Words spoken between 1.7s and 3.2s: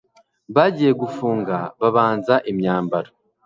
babanza imyambaro